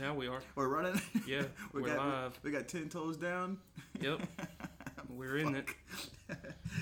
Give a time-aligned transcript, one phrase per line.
[0.00, 0.40] Now we are.
[0.54, 0.98] We're running.
[1.26, 1.42] Yeah,
[1.74, 2.40] we we're got live.
[2.42, 3.58] We, got ten toes down.
[4.00, 4.20] Yep.
[5.10, 5.66] We're in it.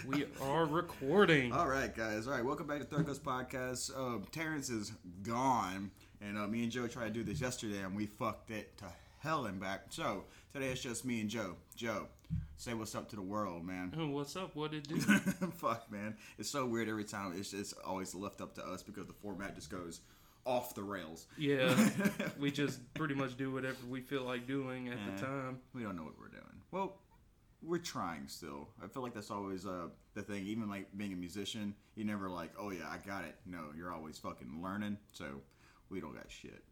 [0.07, 1.51] We are recording.
[1.53, 2.29] All right, guys.
[2.29, 3.91] All right, welcome back to Third Coast Podcast.
[3.91, 4.93] Uh, Terrence is
[5.25, 8.79] gone, and uh, me and Joe tried to do this yesterday, and we fucked it
[8.79, 8.85] to
[9.19, 9.87] hell and back.
[9.91, 10.23] So
[10.53, 11.57] today it's just me and Joe.
[11.75, 12.07] Joe,
[12.57, 13.95] say what's up to the world, man.
[13.99, 14.55] Oh, What's up?
[14.55, 14.97] What did do?
[15.57, 16.17] Fuck, man.
[16.39, 17.35] It's so weird every time.
[17.37, 20.03] It's just always left up to us because the format just goes
[20.49, 21.27] off the rails.
[21.37, 21.77] Yeah,
[22.41, 25.15] we just pretty much do whatever we feel like doing at Yeah.
[25.15, 25.59] the time.
[25.75, 26.43] We don't know what we're doing.
[26.71, 27.01] Well,
[27.63, 28.69] we're trying still.
[28.83, 30.47] I feel like that's always uh, the thing.
[30.47, 33.37] Even like being a musician, you never like, oh yeah, I got it.
[33.45, 34.97] No, you're always fucking learning.
[35.13, 35.27] So
[35.91, 36.63] we don't got shit.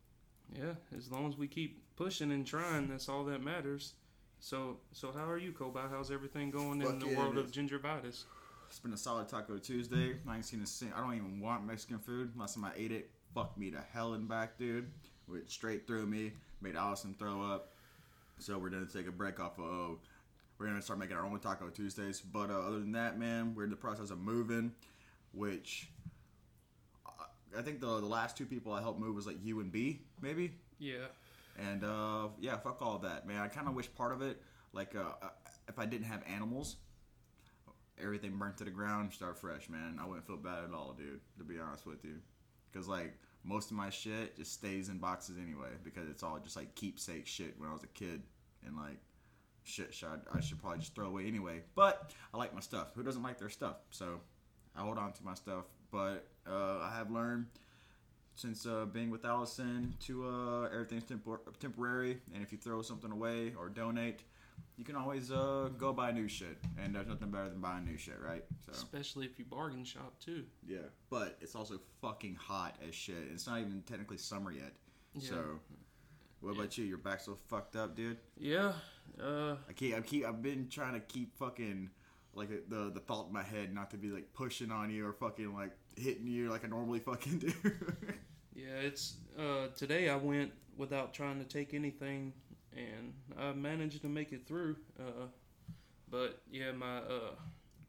[0.54, 3.94] Yeah, as long as we keep pushing and trying, that's all that matters.
[4.38, 5.90] So, so how are you, Kobi?
[5.90, 7.52] How's everything going in the yeah, world of is.
[7.52, 8.24] gingivitis?
[8.68, 10.16] It's been a solid Taco Tuesday.
[10.28, 12.32] I ain't seen a sing- I don't even want Mexican food.
[12.36, 14.90] Last time I ate it, fucked me to hell and back, dude.
[15.28, 16.32] Went straight through me,
[16.62, 17.72] made Allison throw up.
[18.38, 19.64] So we're gonna take a break off of.
[19.64, 19.98] Oh,
[20.58, 22.20] we're gonna start making our own Taco Tuesdays.
[22.20, 24.72] But uh, other than that, man, we're in the process of moving,
[25.32, 25.88] which
[27.06, 29.70] I- I think the the last two people I helped move was like you and
[29.70, 30.52] B, maybe.
[30.78, 31.06] Yeah,
[31.58, 33.40] And uh, yeah, fuck all that, man.
[33.40, 34.40] I kind of wish part of it,
[34.74, 35.28] like, uh, uh,
[35.68, 36.76] if I didn't have animals,
[37.98, 39.98] everything burnt to the ground, start fresh, man.
[39.98, 41.20] I wouldn't feel bad at all, dude.
[41.38, 42.16] To be honest with you,
[42.70, 43.14] because like
[43.44, 47.26] most of my shit just stays in boxes anyway, because it's all just like keepsake
[47.26, 48.22] shit when I was a kid,
[48.66, 48.98] and like
[49.64, 51.62] shit, should I should probably just throw away anyway.
[51.74, 52.92] But I like my stuff.
[52.94, 53.76] Who doesn't like their stuff?
[53.90, 54.20] So
[54.76, 55.64] I hold on to my stuff.
[55.90, 57.46] But uh, I have learned
[58.34, 63.10] since uh, being with Allison to uh, everything's tempor- temporary, and if you throw something
[63.10, 64.20] away or donate,
[64.76, 67.96] you can always uh, go buy new shit, and there's nothing better than buying new
[67.96, 68.44] shit, right?
[68.66, 70.44] So especially if you bargain shop too.
[70.66, 70.78] yeah,
[71.10, 73.16] but it's also fucking hot as shit.
[73.32, 74.72] It's not even technically summer yet.
[75.14, 75.30] Yeah.
[75.30, 75.44] So,
[76.40, 76.84] what about you?
[76.84, 78.18] Your back so fucked up, dude.
[78.38, 78.72] Yeah,
[79.22, 81.90] uh, I keep, I keep, I've been trying to keep fucking
[82.34, 85.12] like the the thought in my head not to be like pushing on you or
[85.14, 87.52] fucking like hitting you like I normally fucking do.
[88.54, 92.32] Yeah, it's uh, today I went without trying to take anything,
[92.76, 94.76] and I managed to make it through.
[94.98, 95.26] Uh,
[96.10, 97.34] but yeah, my uh,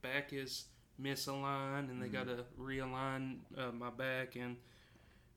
[0.02, 0.66] back is
[1.02, 4.58] misaligned, and they got to realign uh, my back, and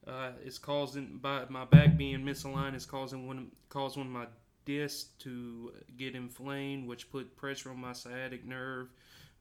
[0.07, 4.27] uh, it's causing by my back being misaligned is causing one cause one of my
[4.65, 8.89] discs to get inflamed, which put pressure on my sciatic nerve.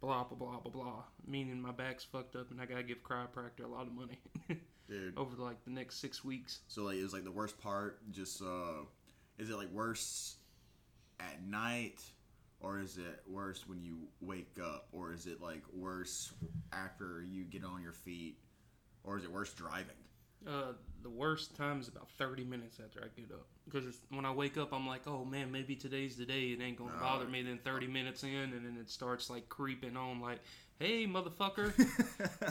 [0.02, 1.04] Blah blah blah blah blah.
[1.28, 4.20] Meaning my back's fucked up, and I gotta give chiropractor a lot of money.
[4.90, 5.16] Dude.
[5.18, 6.62] over like the next six weeks.
[6.68, 8.86] So like, it was like the worst part just uh,
[9.40, 10.36] is it like worse
[11.20, 12.02] at night,
[12.60, 16.32] or is it worse when you wake up, or is it like worse
[16.72, 18.38] after you get on your feet,
[19.04, 19.96] or is it worse driving?
[20.48, 20.72] Uh,
[21.04, 24.58] the worst time is about thirty minutes after I get up because when I wake
[24.58, 26.48] up, I'm like, oh man, maybe today's the day.
[26.52, 27.00] It ain't gonna No.
[27.00, 27.42] bother me.
[27.42, 30.40] Then thirty minutes in, and then it starts like creeping on, like,
[30.80, 31.74] hey motherfucker,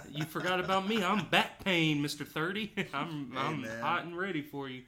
[0.11, 1.03] you forgot about me.
[1.03, 2.73] I'm back pain, Mister Thirty.
[2.93, 3.81] I'm Hey, I'm man.
[3.83, 4.83] hot and ready for you.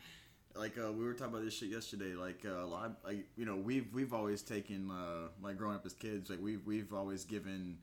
[0.61, 2.15] Like uh, we were talking about this shit yesterday.
[2.15, 5.87] Like uh, a lot, like you know, we've we've always taken uh, like growing up
[5.87, 6.29] as kids.
[6.29, 7.79] Like we've we've always given,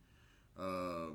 [0.60, 1.10] uh,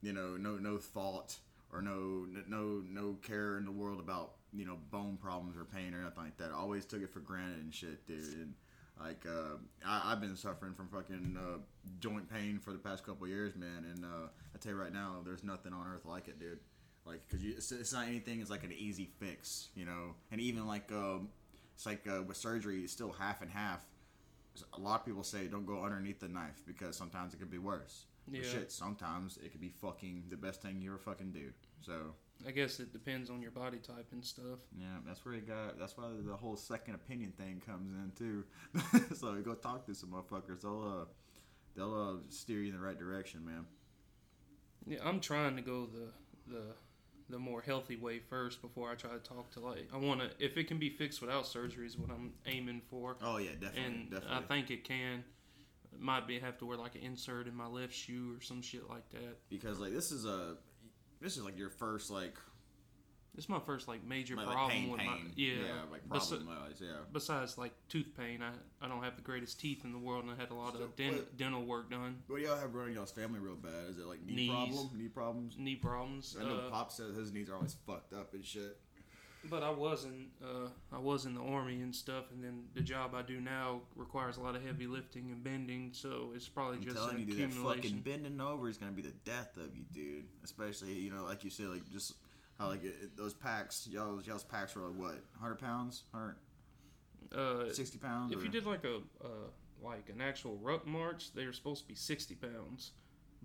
[0.00, 1.36] you know, no no thought
[1.72, 5.92] or no no no care in the world about you know bone problems or pain
[5.92, 6.52] or nothing like that.
[6.52, 8.34] Always took it for granted and shit, dude.
[8.34, 8.54] And
[9.00, 11.58] like uh, I, I've been suffering from fucking uh,
[11.98, 13.84] joint pain for the past couple years, man.
[13.92, 16.60] And uh, I tell you right now, there's nothing on earth like it, dude.
[17.08, 18.40] Like, cause it's, it's not anything.
[18.40, 20.14] It's like an easy fix, you know.
[20.30, 21.28] And even like, um,
[21.74, 23.80] it's like uh, with surgery, it's still half and half.
[24.74, 27.58] A lot of people say don't go underneath the knife because sometimes it could be
[27.58, 28.04] worse.
[28.30, 31.50] But shit, sometimes it could be fucking the best thing you ever fucking do.
[31.80, 32.14] So
[32.46, 34.58] I guess it depends on your body type and stuff.
[34.78, 35.78] yeah, that's where you got.
[35.78, 38.44] That's why the whole second opinion thing comes in too.
[39.16, 40.62] so you go talk to some motherfuckers.
[40.62, 41.04] They'll uh,
[41.76, 43.64] they'll uh, steer you in the right direction, man.
[44.86, 46.62] Yeah, I'm trying to go the the
[47.30, 50.30] the more healthy way first before I try to talk to like I want to
[50.38, 53.16] if it can be fixed without surgery is what I'm aiming for.
[53.22, 54.36] Oh yeah, definitely, and definitely.
[54.36, 55.24] I think it can.
[55.98, 58.88] Might be have to wear like an insert in my left shoe or some shit
[58.88, 59.38] like that.
[59.50, 60.56] because like this is a
[61.20, 62.36] this is like your first like
[63.36, 65.56] It's my first like major like, like problem pain with pain my yeah.
[65.92, 68.50] like Besi- problem wise yeah besides like tooth pain, I
[68.84, 70.82] I don't have the greatest teeth in the world, and I had a lot So,
[70.82, 72.22] of den- what- dental work done.
[72.26, 74.50] what do y'all have running y'all's family real bad is it like knee Knees.
[74.74, 76.36] problem knee problems Knee problems.
[76.40, 78.76] I know uh, Pop says his knees are always fucked up and shit
[79.48, 82.80] But I was not uh, I was in the army and stuff, and then the
[82.80, 86.78] job I do now requires a lot of heavy lifting and bending, so it's probably
[86.78, 89.56] I'm just telling an you dude, that fucking bending over is gonna be the death
[89.56, 92.14] of you dude especially you know like you said like just
[92.58, 96.36] how like it, those packs y'all y'all's packs were like what 100 pounds 100
[97.34, 98.32] Uh, Sixty pounds.
[98.32, 99.48] if or- you did like a uh,
[99.82, 102.92] like an actual ruck march, they were supposed to be sixty pounds.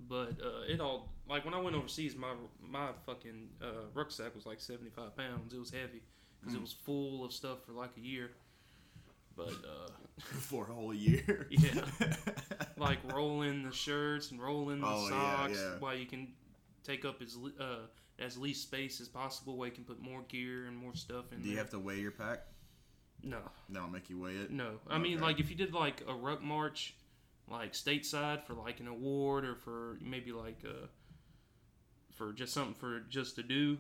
[0.10, 4.46] But uh, it all like when I went overseas, my my fucking uh, rucksack was
[4.46, 5.54] like seventy five pounds.
[5.54, 6.02] It was heavy
[6.40, 6.58] because Mm.
[6.58, 8.32] it was full of stuff for like a year.
[9.36, 9.92] But uh,
[10.50, 11.48] for a whole year.
[11.52, 11.86] Yeah.
[12.78, 15.76] like rolling the shirts and rolling the Oh, socks yeah.
[15.80, 16.30] while you can
[16.84, 17.86] take up as uh,
[18.20, 21.40] as least space as possible where you can put more gear and more stuff in
[21.42, 21.64] Do you there.
[21.64, 22.40] have to weigh your pack?
[23.26, 23.40] no,
[23.72, 24.52] don't make you weigh it.
[24.52, 24.80] no.
[24.90, 26.94] I mean, like if you did like a ruck march,
[27.50, 30.88] like stateside for like an award or for maybe like uh
[32.12, 33.78] for just something for just to do,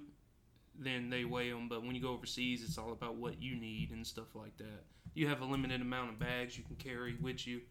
[0.77, 1.67] then they weigh them.
[1.69, 4.83] But when you go overseas, it's all about what you need and stuff like that.
[5.13, 7.61] You have a limited amount of bags you can carry with you.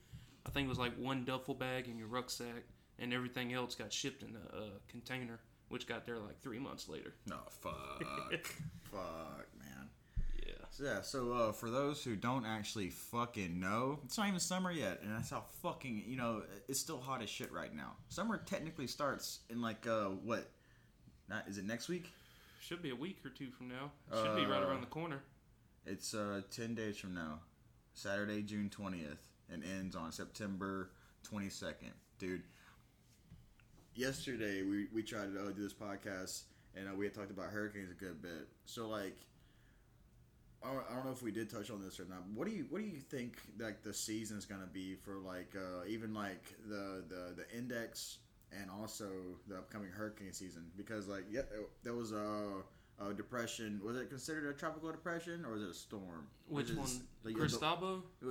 [0.47, 2.65] I think it was like one duffel bag in your rucksack,
[2.99, 5.41] and everything else got shipped in a, a container,
[5.73, 7.15] which got there like three months later.
[7.27, 8.03] No, fuck,
[8.91, 9.89] fuck, man.
[10.47, 10.53] Yeah.
[10.71, 14.71] So yeah, so uh, for those who don't actually fucking know, it's not even summer
[14.71, 17.93] yet, and that's how fucking you know it's still hot as shit right now.
[18.09, 20.51] Summer technically starts in like uh what?
[21.29, 22.11] Not is it next week?
[22.61, 23.91] Should be a week or two from now.
[24.13, 25.23] It Should be right Uh, around the corner.
[25.87, 27.41] It's uh ten days from now,
[27.95, 29.19] Saturday, June twentieth,
[29.51, 30.91] and ends on September
[31.23, 32.43] twenty second, dude.
[33.95, 36.45] Yesterday we we tried to uh, do this podcast,
[36.75, 38.49] and uh, we had talked about hurricanes a good bit.
[38.65, 39.19] So like,
[40.65, 42.23] I don't, I don't know if we did touch on this or not.
[42.35, 45.55] What do you what do you think like the season is gonna be for like
[45.55, 48.19] uh, even like the the the index
[48.51, 49.11] and also
[49.47, 50.65] the upcoming hurricane season?
[50.77, 51.43] Because like yeah,
[51.83, 52.63] there was a.
[53.01, 56.27] a depression was it considered a tropical depression or was it a storm?
[56.49, 56.89] Which Is- one?
[57.25, 57.33] the-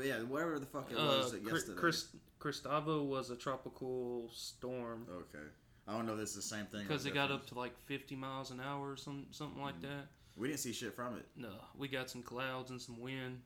[0.05, 1.79] yeah, whatever the fuck it Uh, was Cri- yesterday.
[1.79, 2.07] Chris,
[2.39, 5.45] Cristobal was a tropical storm okay,
[5.87, 6.83] I don't know if it's the same thing.
[6.83, 10.07] because it got up to like 50 miles an hour or some, something like that.
[10.37, 13.41] We didn't see shit from it, No, we got some clouds and some wind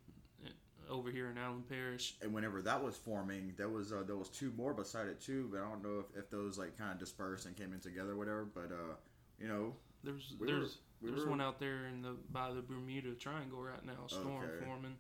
[0.46, 0.50] uh,
[0.90, 2.16] over here in Allen Parish.
[2.22, 5.50] and whenever that was forming, there was uh, there was two more beside it too.
[5.52, 8.12] But I don't know if, if those like kind of dispersed and came in together,
[8.12, 8.46] or whatever.
[8.46, 8.94] But uh,
[9.40, 12.52] you know, There's We were- there's we there's were- one out there in the by
[12.54, 14.66] the Bermuda Triangle right now, storm Okay.
[14.66, 14.96] forming.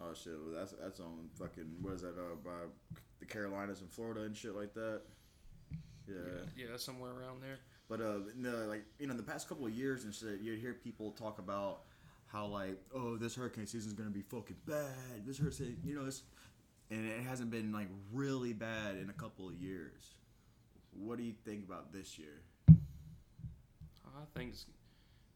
[0.00, 2.66] oh shit, well, that's that's on fucking what is that uh by
[3.20, 5.02] the Carolinas and Florida and shit like that.
[6.06, 6.14] Yeah.
[6.56, 7.58] Yeah, yeah, somewhere around there.
[7.88, 10.40] But uh, in the, like you know, in the past couple of years and shit,
[10.40, 11.84] you'd hear people talk about
[12.26, 15.24] how like, oh, this hurricane season's gonna be fucking bad.
[15.26, 16.22] This hurricane, you know, it's
[16.90, 20.14] and it hasn't been like really bad in a couple of years.
[20.92, 22.40] What do you think about this year?
[24.20, 24.66] I think, it's,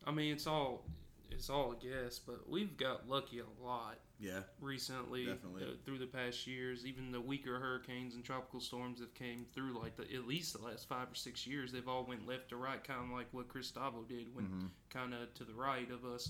[0.07, 0.85] I mean, it's all
[1.31, 5.63] it's all a guess, but we've got lucky a lot Yeah, recently Definitely.
[5.65, 6.85] uh, through the past years.
[6.85, 10.63] Even the weaker hurricanes and tropical storms that came through, like the, at least the
[10.63, 13.49] last five or six years, they've all went left to right, kind of like what
[13.49, 14.69] Cristobal did, went Mhm.
[14.91, 16.29] kind of to the right of us.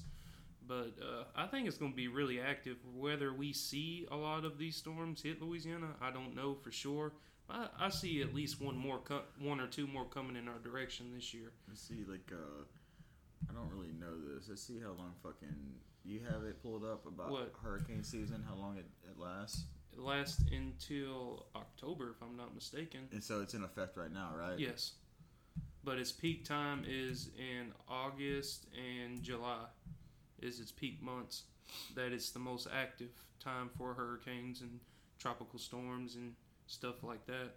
[0.69, 2.76] But uh, I think it's going to be really active.
[2.94, 7.12] Whether we see a lot of these storms hit Louisiana, I don't know for sure.
[7.52, 10.58] I, I see at least one more, co- one or two more coming in our
[10.58, 11.52] direction this year.
[11.69, 12.04] let's see.
[12.08, 12.64] Like, uh,
[13.50, 14.49] I don't really know this.
[14.49, 15.54] Let's see how long fucking
[16.04, 17.52] you have it pulled up about What?
[17.62, 18.43] hurricane season.
[18.49, 19.64] How long it, it lasts?
[19.93, 23.00] It lasts until October, if I'm not mistaken.
[23.12, 24.58] And so it's in effect right now, right?
[24.58, 24.93] Yes.
[25.84, 29.64] But its peak time is in August and July
[30.40, 31.43] is its peak months.
[31.94, 33.10] That it's the most active
[33.40, 34.80] time for hurricanes and
[35.18, 36.35] tropical storms and
[36.66, 37.50] stuff like that.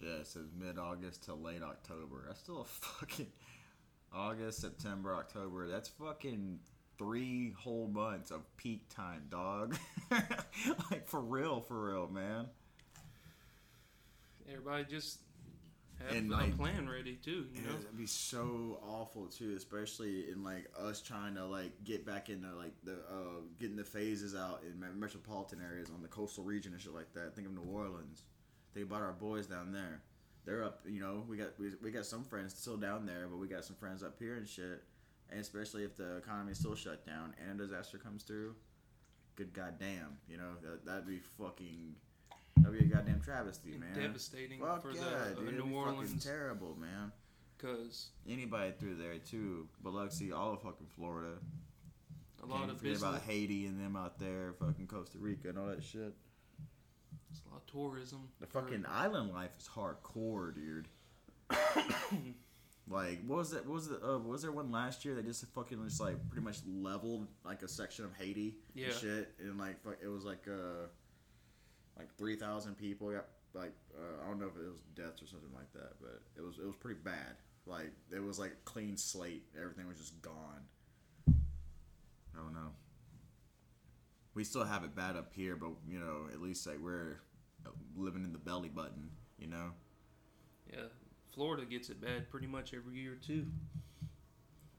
[0.00, 2.24] Yeah, it says mid August to late October.
[2.26, 3.26] That's still a fucking
[4.14, 5.68] August, September, October.
[5.68, 6.60] That's fucking
[6.98, 9.76] three whole months of peak time, dog.
[10.90, 12.46] like for real, for real, man.
[14.48, 15.18] Everybody just
[16.06, 17.74] have And, a like, plan ready too, you know.
[17.80, 22.48] it'd be so awful too, especially in like us trying to like get back into
[22.54, 26.80] like the uh getting the phases out in metropolitan areas on the coastal region and
[26.80, 27.34] shit like that.
[27.34, 28.22] Think of New Orleans.
[28.76, 30.02] Think about our boys down there.
[30.44, 31.24] They're up, you know.
[31.26, 34.02] We got we, we got some friends still down there, but we got some friends
[34.02, 34.84] up here and shit.
[35.30, 38.54] And especially if the economy is still shut down and a disaster comes through,
[39.34, 41.94] good goddamn, you know that that'd be fucking
[42.58, 43.94] that'd be a goddamn travesty, man.
[43.94, 45.54] Devastating Fuck for yeah, the uh, dude.
[45.54, 47.12] New fucking Orleans terrible, man
[47.56, 49.66] because anybody through there too.
[50.10, 51.38] See all of fucking Florida.
[52.42, 55.48] a lot Can't of forget business, about Haiti and them out there, fucking Costa Rica
[55.48, 56.14] and all that shit.
[57.30, 58.28] It's a lot of tourism.
[58.40, 60.88] The for- fucking island life is hardcore, dude.
[62.90, 63.66] like, what was that?
[63.66, 63.96] What was the?
[64.04, 67.62] Uh, was there one last year that just fucking just like pretty much leveled like
[67.62, 68.86] a section of Haiti Yeah.
[68.86, 70.86] and shit, and like fuck, it was like uh
[71.98, 75.26] like three thousand people got like uh, I don't know if it was deaths or
[75.26, 77.36] something like that, but it was it was pretty bad.
[77.66, 79.44] Like it was like clean slate.
[79.60, 80.62] Everything was just gone.
[81.28, 82.70] I don't know.
[84.36, 87.18] We still have it bad up here, but you know, at least like we're
[87.96, 89.10] living in the belly button.
[89.38, 89.70] You know.
[90.72, 90.84] Yeah,
[91.34, 93.46] Florida gets it bad pretty much every year too.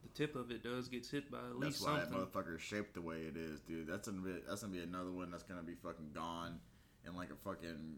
[0.04, 2.62] The tip of it does gets hit by at That's least why that motherfucker is
[2.62, 3.88] shaped the way it is, dude.
[3.88, 6.60] That's gonna be that's gonna be another one that's gonna be fucking gone
[7.06, 7.96] in like a fucking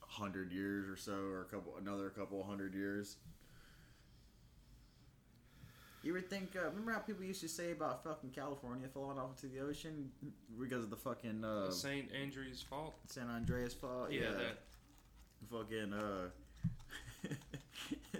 [0.00, 3.16] hundred years or so, or a couple another couple hundred years.
[6.06, 6.54] You would think.
[6.54, 10.08] Uh, remember how people used to say about fucking California falling off into the ocean
[10.56, 12.08] because of the fucking uh, St.
[12.14, 12.94] Andrew's fault.
[13.08, 14.12] San Andreas fault.
[14.12, 14.58] Yeah, that
[15.50, 16.28] fucking uh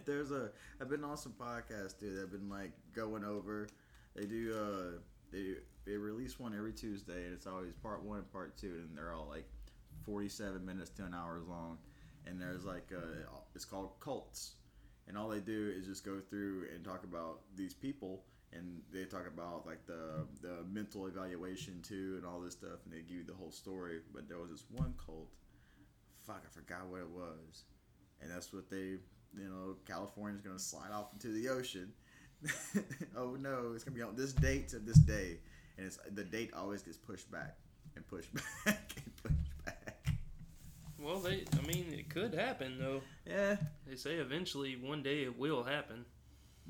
[0.05, 0.50] there's a
[0.81, 3.69] I've been on some podcasts dude I've been like going over
[4.14, 4.99] they do uh
[5.33, 8.97] they they release one every Tuesday and it's always part one and part two and
[8.97, 9.47] they're all like
[10.05, 11.78] 47 minutes to an hour long
[12.26, 14.55] and there's like uh it's called cults
[15.08, 18.25] and all they do is just go through and talk about these people.
[18.52, 22.80] And they talk about like the the mental evaluation too and all this stuff.
[22.84, 24.00] And they give you the whole story.
[24.14, 25.28] But there was this one cult.
[26.26, 27.64] Fuck i forgot what it was.
[28.20, 28.98] And that's what they
[29.36, 31.92] you know california's gonna slide off into the ocean.
[33.16, 35.38] Oh no it's gonna be on this date to this day.
[35.76, 37.56] And it's the date always gets pushed back
[37.94, 38.32] and pushed
[38.64, 39.46] back and pushed back
[41.06, 41.44] well, they.
[41.58, 43.00] I mean, it could happen though.
[43.26, 46.04] yeah They say eventually one day it will happen.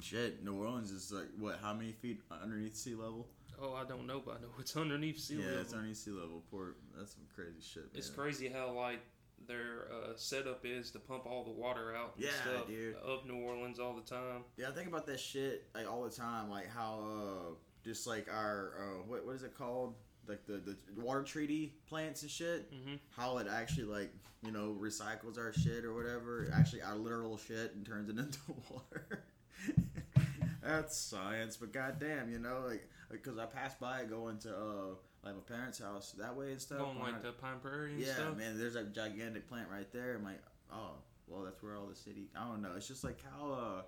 [0.00, 3.26] shit new orleans is like what how many feet underneath sea level
[3.58, 5.60] Oh, I don't know, but I know it's underneath sea yeah level.
[5.62, 7.92] it's underneath sea level port that's some crazy shit man.
[7.94, 9.00] It's crazy how like
[9.48, 12.94] their uh, setup is to pump all the water out and Yeah, stuff dude.
[12.96, 14.44] of New Orleans all the time.
[14.56, 18.28] Yeah, I think about that shit like all the time, like how uh just like
[18.30, 19.94] our uh what what is it called?
[20.28, 22.72] Like the the water treaty plants and shit.
[22.84, 27.36] hmm How it actually like you know recycles our shit or whatever, actually our literal
[27.38, 28.38] shit and turns it into
[28.70, 29.24] water.
[30.62, 35.34] That's science, but goddamn, you know, like because I passed by going to uh like
[35.34, 36.78] my parents' house that way and stuff.
[36.78, 38.36] Going like I- the Pine Prairie and yeah, stuff.
[38.36, 40.14] man, there's a gigantic plant right there.
[40.16, 40.40] I'm like,
[40.72, 40.92] oh,
[41.28, 42.28] well, that's where all the city.
[42.36, 42.72] I don't know.
[42.76, 43.82] It's just like how, uh,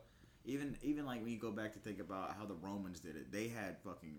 [0.45, 3.31] even even like when you go back to think about how the Romans did it,
[3.33, 4.17] they had fucking,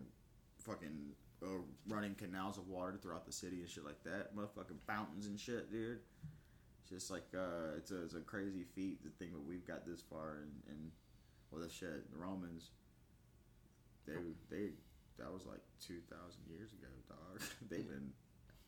[0.60, 1.12] fucking
[1.44, 1.48] uh,
[1.88, 4.36] running canals of water throughout the city and shit like that.
[4.36, 6.00] Motherfucking fountains and shit, dude.
[6.82, 9.86] It's just like uh, it's a it's a crazy feat to think that we've got
[9.86, 10.92] this far and and
[11.52, 12.72] well, the shit, the Romans.
[14.06, 14.14] They
[14.50, 14.70] they
[15.18, 17.42] that was like two thousand years ago, dog.
[17.70, 18.12] They've been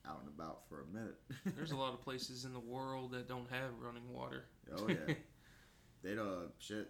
[0.08, 1.16] out and about for a minute.
[1.56, 4.46] There's a lot of places in the world that don't have running water.
[4.78, 5.16] oh yeah,
[6.04, 6.90] they don't shit.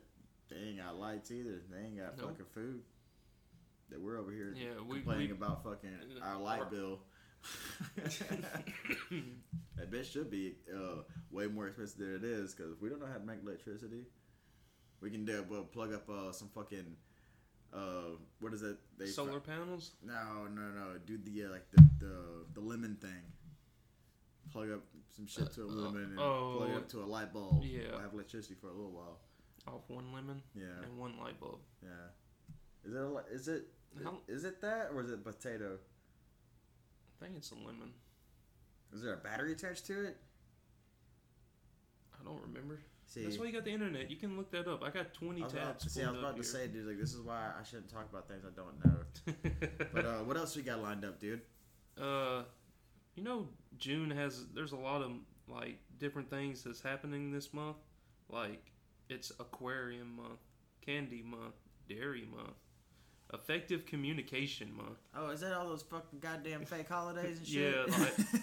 [0.50, 1.62] They ain't got lights either.
[1.72, 2.32] They ain't got Nope.
[2.32, 2.82] fucking food.
[3.92, 5.90] That we're over here Yeah, we- complaining we- about fucking
[6.22, 7.00] our Our- light bill.
[9.78, 13.08] that bitch should be uh, way more expensive than it is because we don't know
[13.08, 14.06] how to make electricity.
[15.02, 16.96] We can do we'll plug up uh, some fucking
[17.74, 18.78] uh, what is it?
[18.98, 19.92] They Solar panels.
[20.06, 20.98] No, no, no.
[21.06, 22.16] Do the uh, like the, the
[22.54, 23.24] the lemon thing.
[24.52, 24.82] Plug up
[25.16, 26.56] some shit to a Uh, lemon and oh.
[26.58, 27.64] plug it up to a light bulb.
[27.64, 27.80] Yeah.
[27.92, 29.20] We'll have electricity for a little while.
[29.68, 31.60] Off one lemon Yeah, and one light bulb.
[31.82, 31.90] yeah.
[32.84, 33.68] Is it a, is it
[34.04, 35.78] How- is it that or is it potato?
[37.22, 37.92] I think it's a lemon.
[38.94, 40.18] Is there a battery attached to it?
[42.20, 42.80] I don't remember.
[43.08, 44.10] See, That's why you got the internet.
[44.10, 44.84] You can look that up.
[44.84, 45.94] I got 20 I was about, tabs.
[45.94, 46.44] see, I was about to here.
[46.44, 49.68] say, dude, like this is why I shouldn't talk about things I don't know.
[49.94, 51.42] But uh, what else we got lined up, dude?
[52.02, 52.44] uh,
[53.16, 54.46] you know, June has.
[54.54, 55.12] There's a lot of
[55.50, 57.76] like different things that's happening this month.
[58.30, 58.72] Like
[59.10, 60.40] it's Aquarium Month,
[60.86, 61.56] Candy Month,
[61.90, 62.56] Dairy Month,
[63.34, 67.76] Effective Communication Month, Oh, is that all those fucking goddamn fake holidays and shit?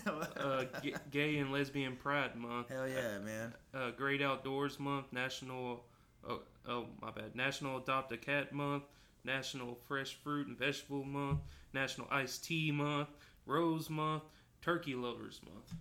[0.07, 3.53] Yeah, uh, g- Gay and Lesbian Pride Month, Hell yeah, man.
[3.75, 5.85] uh, Great Outdoors Month, National.
[6.29, 7.35] Oh, oh, my bad.
[7.37, 8.85] National Adopt a Cat Month,
[9.25, 11.41] National Fresh Fruit and Vegetable Month,
[11.75, 13.09] National Iced Tea Month,
[13.47, 14.23] Rose Month,
[14.63, 15.75] Turkey Lovers Month.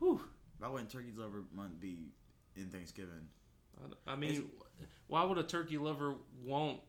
[0.00, 0.20] Whew.
[0.58, 2.12] Why wouldn't Turkey's Over Month be
[2.56, 3.28] in Thanksgiving?
[4.06, 4.50] I- I mean,
[5.08, 6.80] why would a turkey lover want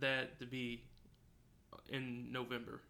[0.00, 0.84] that to be
[1.88, 2.80] in November?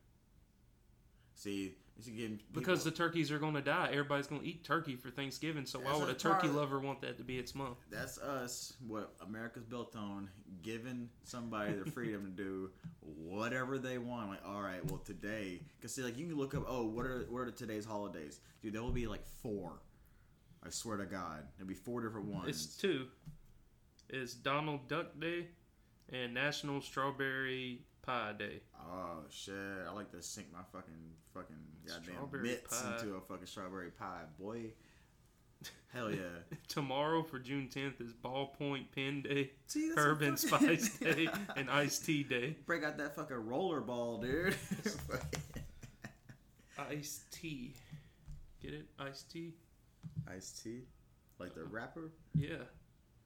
[1.34, 3.88] See, people, Because the turkeys are going to die.
[3.90, 5.66] Everybody's going to eat turkey for Thanksgiving.
[5.66, 7.78] So why would a turkey lover want that to be its month?
[7.90, 8.74] that's us.
[8.86, 10.30] What America's built on
[10.62, 14.30] giving somebody the freedom to do whatever they want.
[14.30, 17.26] Like, all right, well today, because see, like you can look up, oh, what are
[17.28, 18.40] what are today's holidays?
[18.62, 19.80] Dude, there will be like four.
[20.64, 22.48] I swear to God, there'll be four different ones.
[22.48, 23.06] It's two.
[24.08, 25.46] It's Donald Duck Day
[26.12, 28.60] and National Strawberry Pie Day.
[28.80, 29.54] Oh shit!
[29.88, 30.92] I like to sink my fucking
[31.34, 32.96] fucking goddamn Strawberry mitts pie.
[33.00, 34.72] into a fucking strawberry pie, boy.
[35.92, 36.18] Hell yeah!
[36.68, 41.28] Tomorrow for June 10th is Ballpoint Pen Day, See, that's Herb and fucking- Spice Day,
[41.56, 42.56] and Iced Tea Day.
[42.66, 44.56] Break out that fucking roller ball, dude.
[46.78, 47.74] Iced Tea,
[48.60, 48.86] Get it?
[48.98, 49.52] Iced Tea.
[50.28, 50.80] Iced tea,
[51.38, 52.10] like the rapper.
[52.34, 52.56] Yeah.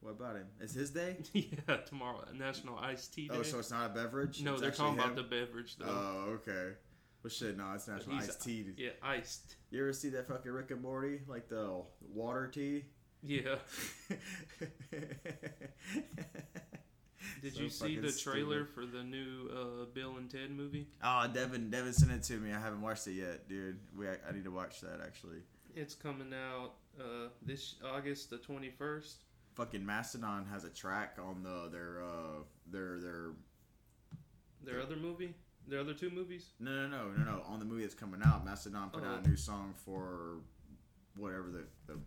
[0.06, 0.46] What about him?
[0.60, 1.16] It's his day.
[1.32, 1.78] Yeah.
[1.84, 3.34] Tomorrow, National Ice Tea Day.
[3.36, 4.40] Oh, so it's not a beverage.
[4.40, 5.86] no, It's they're talking about the beverage though.
[5.88, 6.75] Oh, okay.
[7.25, 8.66] Well, shit, no, it's national iced tea.
[8.76, 9.56] yeah, iced.
[9.70, 11.82] You ever see that fucking Rick and Morty, like the
[12.14, 12.84] water tea?
[13.25, 13.56] Yeah.
[17.42, 18.75] Did So you see the trailer stupid.
[18.75, 20.86] for the new uh, Bill and Ted movie?
[21.02, 22.52] Oh, Devin, Devin sent it to me.
[22.52, 23.80] I haven't watched it yet, dude.
[23.98, 25.38] We, I, I need to watch that actually.
[25.75, 29.25] It's coming out uh, this August the twenty first.
[29.56, 33.30] Fucking Mastodon has a track on the their uh their their
[34.62, 35.34] Their other movie,
[35.66, 36.50] their other two movies.
[36.60, 38.44] no no no no no on the movie that's coming out.
[38.44, 39.25] Mastodon put out Oh.
[39.25, 40.40] a new song for
[41.16, 41.98] whatever the the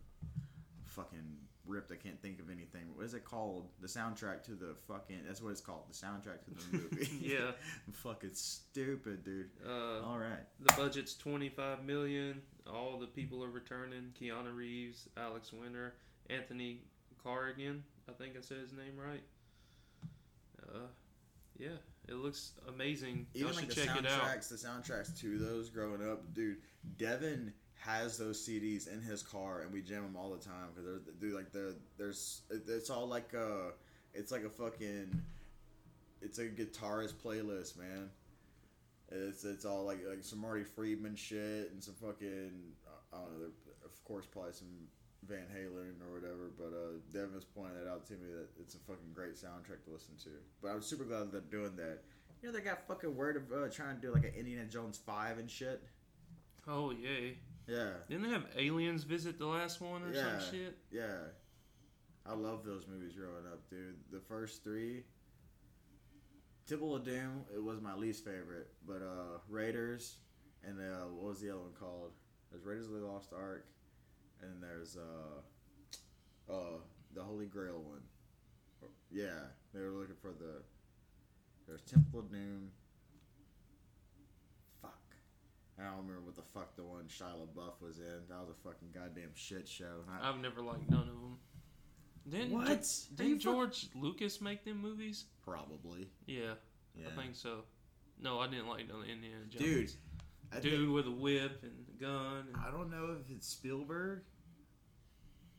[0.85, 1.91] fucking ripped.
[1.91, 2.83] I can't think of anything.
[2.95, 3.67] What is it called?
[3.81, 5.19] The soundtrack to the fucking.
[5.25, 5.83] That's what it's called.
[5.89, 7.09] The soundtrack to the movie.
[7.19, 7.51] Yeah.
[7.91, 9.49] fucking stupid, dude.
[9.67, 10.45] Uh, All right.
[10.59, 12.41] the budget's twenty five million.
[12.71, 15.95] All the people are returning: Keanu Reeves, Alex Winter,
[16.29, 16.81] Anthony
[17.23, 17.83] Carrigan.
[18.07, 19.23] I think I said his name right.
[20.63, 20.87] Uh,
[21.57, 23.27] yeah, it looks amazing.
[23.33, 24.21] Even like the check it out.
[24.21, 26.57] soundtracks, the soundtracks to those growing up, dude.
[26.97, 30.85] Devin has those CDs in his car, and we jam them all the time because
[30.85, 33.71] they're dude like they're there's it's all like a
[34.13, 35.21] it's like a fucking
[36.21, 38.09] it's a guitarist playlist, man.
[39.11, 42.51] It's it's all like like some Marty Friedman shit and some fucking
[43.13, 43.47] I don't know.
[43.85, 44.67] Of course, probably some
[45.27, 46.51] Van Halen or whatever.
[46.57, 49.83] But uh, Devin was pointing that out to me that it's a fucking great soundtrack
[49.85, 50.29] to listen to.
[50.61, 51.99] But I'm super glad they're doing that.
[52.41, 54.97] You know they got fucking word of uh, trying to do like an Indiana Jones
[54.97, 55.83] five and shit.
[56.67, 57.37] Oh yay!
[57.67, 60.39] Yeah, Didn't they have aliens visit the last one or Yeah.
[60.39, 60.77] some shit?
[60.91, 61.17] yeah.
[62.25, 63.95] I love those movies growing up, dude.
[64.11, 65.03] The first three.
[66.67, 70.17] Temple of Doom, it was my least favorite, but uh, Raiders,
[70.63, 72.11] and uh, what was the other one called?
[72.51, 73.65] There's Raiders of the Lost Ark,
[74.41, 76.77] and there's uh, uh,
[77.13, 78.01] the Holy Grail one.
[79.11, 79.39] Yeah,
[79.73, 80.61] they were looking for the.
[81.67, 82.71] There's Temple of Doom.
[84.81, 84.97] Fuck.
[85.79, 88.21] I don't remember what the fuck the one Shia LaBeouf was in.
[88.29, 90.03] That was a fucking goddamn shit show.
[90.09, 91.37] I- I've never liked none of them.
[92.27, 92.83] Didn't What?
[92.83, 95.25] Ge- didn't fuck- George Lucas make them movies?
[95.43, 96.09] Probably.
[96.27, 96.55] Yeah,
[96.95, 97.07] Yeah.
[97.11, 97.63] I think so.
[98.19, 99.63] No, I didn't like none of Indiana Jones.
[99.63, 99.91] Dude,
[100.51, 102.47] I dude think- with a whip and a gun.
[102.53, 104.21] And, I don't know if it's Spielberg.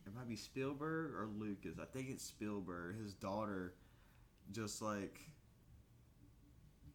[0.07, 1.79] It might be Spielberg or Lucas.
[1.81, 3.01] I think it's Spielberg.
[3.01, 3.75] His daughter
[4.51, 5.21] just like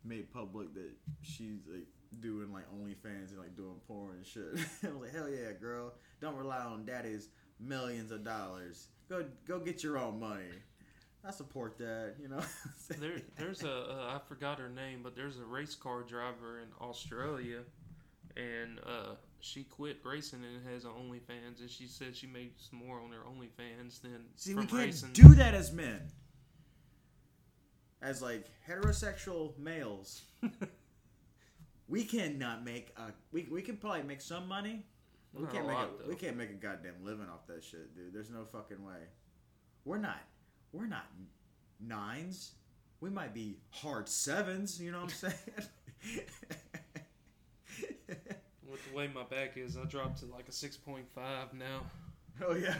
[0.03, 1.87] made public that she's like
[2.19, 4.43] doing like OnlyFans and like doing porn and shit.
[4.83, 5.93] I was like, hell yeah, girl!
[6.21, 7.29] Don't rely on daddy's
[7.59, 8.87] millions of dollars.
[9.09, 10.43] Go go get your own money.
[11.25, 12.15] I support that.
[12.21, 12.41] You know.
[12.99, 16.67] there, there's a uh, I forgot her name, but there's a race car driver in
[16.81, 17.59] Australia,
[18.35, 22.99] and uh, she quit racing and has an OnlyFans, and she said she makes more
[22.99, 25.09] on her OnlyFans than See, from we can't racing.
[25.13, 26.01] do that as men.
[28.01, 30.21] As like heterosexual males,
[31.87, 33.11] we cannot make a.
[33.31, 34.83] We, we can probably make some money.
[35.33, 36.19] We Not can't a make lot, a, we though.
[36.19, 38.13] can't make a goddamn living off that shit, dude.
[38.13, 38.99] There's no fucking way.
[39.85, 40.21] We're not.
[40.71, 41.05] We're not
[41.79, 42.51] nines.
[43.01, 44.79] We might be hard sevens.
[44.79, 46.27] You know what I'm saying?
[48.69, 51.81] With the way my back is, I dropped to like a six point five now.
[52.45, 52.75] Oh yeah,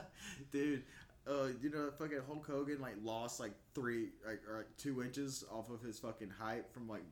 [0.52, 0.82] dude.
[1.26, 5.42] Uh, you know, fucking Hulk Hogan like lost like three, like or like two inches
[5.50, 7.04] off of his fucking height from like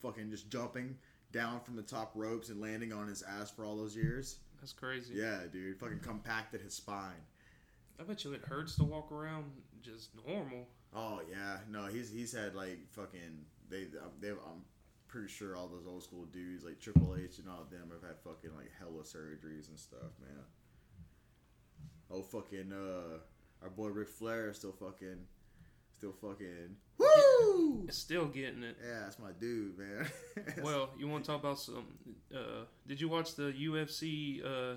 [0.00, 0.96] fucking just jumping
[1.30, 4.38] down from the top ropes and landing on his ass for all those years.
[4.60, 5.14] That's crazy.
[5.14, 7.22] Yeah, dude, fucking compacted his spine.
[7.98, 9.44] I bet you it hurts to walk around
[9.80, 10.66] just normal.
[10.94, 13.86] Oh yeah, no, he's he's had like fucking they
[14.20, 14.64] they I'm
[15.12, 18.00] pretty sure all those old school dudes like Triple H and all of them have
[18.08, 20.44] had fucking like hella surgeries and stuff, man.
[22.10, 23.18] Oh fucking uh,
[23.62, 25.18] our boy Ric Flair is still fucking,
[25.98, 27.86] still fucking woo.
[27.90, 28.78] Still getting it.
[28.82, 30.06] Yeah, that's my dude, man.
[30.62, 31.84] Well, you want to talk about some?
[32.34, 34.76] Uh, did you watch the UFC uh,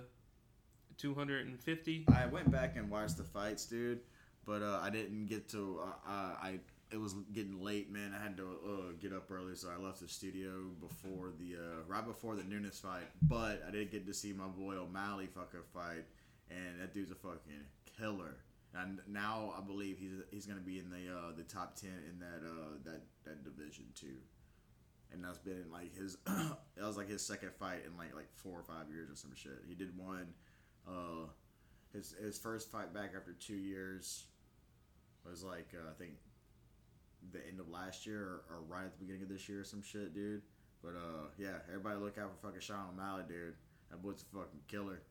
[0.97, 2.05] 250?
[2.13, 4.01] I went back and watched the fights, dude,
[4.45, 5.79] but uh, I didn't get to.
[5.81, 6.59] Uh, uh, I
[6.95, 8.15] it was getting late, man.
[8.17, 11.83] I had to uh, get up early, so I left the studio before the uh,
[11.87, 13.03] right before the Nunes fight.
[13.21, 16.05] But I did get to see my boy O'Malley fucking fight,
[16.49, 17.65] and that dude's a fucking
[17.99, 18.37] killer.
[18.73, 22.17] And now I believe he's he's gonna be in the uh, the top ten in
[22.19, 24.15] that uh, that that division too.
[25.11, 28.57] And that's been like his that was like his second fight in like like four
[28.57, 29.59] or five years or some shit.
[29.67, 30.27] He did one.
[30.87, 31.27] Uh,
[31.91, 34.27] his his first fight back after two years
[35.29, 36.13] was like uh, I think
[37.31, 39.63] the end of last year or, or right at the beginning of this year or
[39.63, 40.41] some shit, dude.
[40.83, 43.53] But uh, yeah, everybody look out for fucking Sean O'Malley, dude.
[43.89, 45.01] That boy's a fucking killer.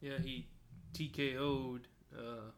[0.00, 0.46] Yeah, he
[0.94, 1.86] TKO'd
[2.16, 2.50] uh,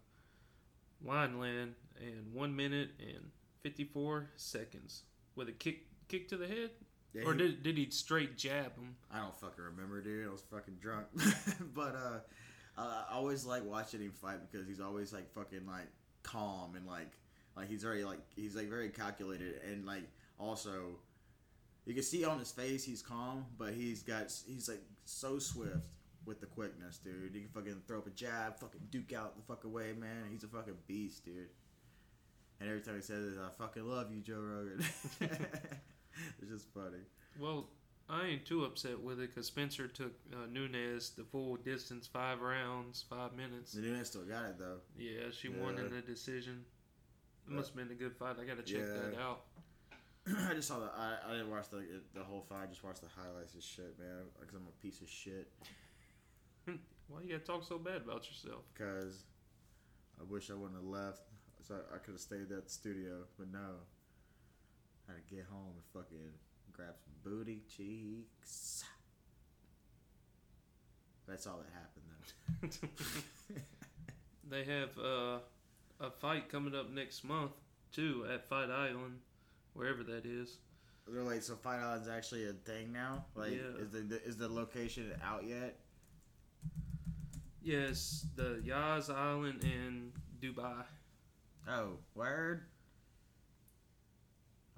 [1.04, 3.30] Wineland in one minute and
[3.62, 5.02] fifty four seconds
[5.36, 6.70] with a kick kick to the head,
[7.12, 8.96] Yeah, or he- did did he straight jab him?
[9.12, 10.26] I don't fucking remember, dude.
[10.26, 11.06] I was fucking drunk.
[11.74, 12.18] but uh,
[12.78, 15.88] I I always like watching him fight because he's always like fucking like
[16.22, 17.12] calm and like
[17.56, 20.98] like he's very like he's like very calculated and like also
[21.86, 25.86] you can see on his face he's calm, but he's got he's like so swift
[26.24, 27.32] with the quickness, dude.
[27.34, 30.28] He can fucking throw up a jab, fucking duke out the fuck away, man.
[30.30, 31.48] He's a fucking beast, dude.
[32.60, 34.84] And every time he says it, I fucking love you, Joe Rogan.
[35.20, 37.02] it's just funny.
[37.38, 37.66] Well,
[38.08, 42.40] I ain't too upset with it because Spencer took uh, Nunes the full distance, five
[42.40, 43.72] rounds, five minutes.
[43.72, 44.78] The Nunes still got it though.
[44.96, 46.64] Yeah, she won in the decision.
[47.46, 48.36] It must have been a good fight.
[48.40, 49.44] I gotta check that out.
[50.50, 50.86] I just saw the.
[50.96, 52.64] I, I didn't watch the the whole fight.
[52.64, 54.24] I just watched the highlights and shit, man.
[54.40, 55.48] Because I'm a piece of shit.
[57.08, 58.62] Why you gotta talk so bad about yourself?
[58.72, 59.24] Because
[60.18, 61.22] I wish I wouldn't have left.
[61.66, 63.80] So I could have stayed at the studio, but no.
[65.08, 66.32] I had to get home and fucking
[66.72, 68.84] grab some booty cheeks.
[71.26, 72.88] That's all that happened
[73.50, 73.60] though.
[74.50, 75.38] they have uh,
[76.06, 77.52] a fight coming up next month
[77.92, 79.18] too at Fight Island,
[79.72, 80.58] wherever that is.
[81.06, 83.24] So Wait, so Fight Island's actually a thing now?
[83.34, 83.82] Like, Yeah.
[83.82, 85.78] is the is the location out yet?
[87.62, 90.84] Yes, the Yas Island in Dubai.
[91.68, 92.64] Oh, word.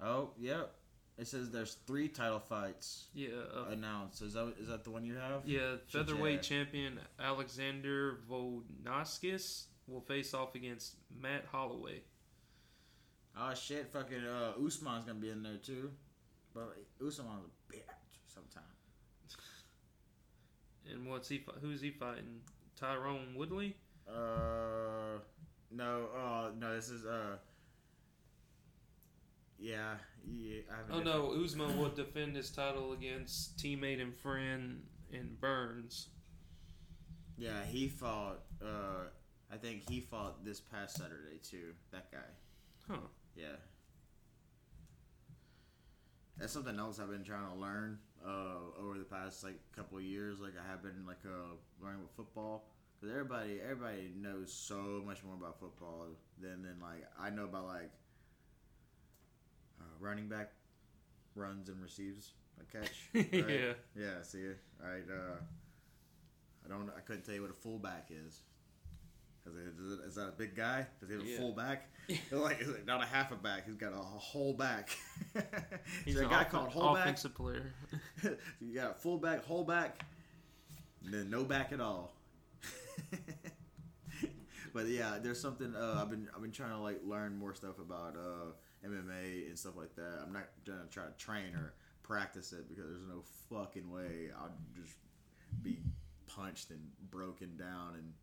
[0.01, 0.73] Oh, yep.
[1.17, 4.21] It says there's three title fights Yeah, uh, announced.
[4.21, 5.41] Is that is that the one you have?
[5.45, 5.77] yeah.
[5.87, 6.41] Featherweight yeah.
[6.41, 12.01] champion Alexander Volnaskis will face off against Matt Holloway.
[13.39, 15.91] Oh shit, fucking uh, Usman's gonna be in there too.
[16.53, 17.81] But Usman's a bitch
[18.27, 18.65] sometimes.
[20.91, 21.43] And what's he?
[21.61, 22.41] Who's he fighting?
[22.75, 23.75] Tyrone Woodley.
[24.07, 25.19] Uh,
[25.71, 27.37] no, uh, no, this is uh,
[29.59, 29.95] yeah,
[30.25, 30.61] yeah.
[30.71, 36.09] I Oh no, Usman will defend his title against teammate and friend in Burns.
[37.37, 38.39] Yeah, he fought.
[38.61, 39.09] Uh,
[39.51, 41.73] I think he fought this past Saturday too.
[41.91, 42.17] That guy.
[42.87, 42.97] Huh.
[43.35, 43.55] Yeah.
[46.37, 50.03] That's something else I've been trying to learn uh, over the past like couple of
[50.03, 50.39] years.
[50.39, 52.65] Like I have been like uh, learning with football
[52.99, 56.05] because everybody everybody knows so much more about football
[56.39, 57.91] than than like I know about like
[59.79, 60.51] uh, running back
[61.35, 63.09] runs and receives a catch.
[63.13, 63.33] right?
[63.33, 63.73] yeah.
[63.95, 64.21] Yeah.
[64.21, 64.43] See.
[64.83, 65.03] All right.
[65.09, 65.37] Uh,
[66.65, 66.89] I don't.
[66.95, 68.41] I couldn't tell you what a fullback is.
[69.47, 70.85] Is, it, is that a big guy?
[70.99, 71.37] Does he have a Yeah.
[71.37, 71.89] full back?
[72.31, 73.65] like, is it not a half a back.
[73.65, 74.89] He's got a whole back.
[76.05, 77.03] He's a guy off- called whole back.
[77.03, 77.73] offensive player.
[78.61, 80.05] you got full back, whole back,
[81.03, 82.13] and then no back at all.
[84.73, 87.79] but yeah, there's something uh, I've been I've been trying to like learn more stuff
[87.79, 90.19] about uh, MMA and stuff like that.
[90.25, 94.51] I'm not gonna try to train or practice it because there's no fucking way I'll
[94.81, 94.95] just
[95.61, 95.79] be
[96.27, 96.79] punched and
[97.09, 98.13] broken down and